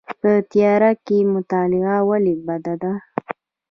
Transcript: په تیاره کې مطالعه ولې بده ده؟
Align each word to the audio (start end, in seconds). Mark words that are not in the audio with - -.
په 0.19 0.31
تیاره 0.51 0.91
کې 1.05 1.17
مطالعه 1.33 1.97
ولې 2.09 2.35
بده 2.47 2.73
ده؟ 2.81 2.93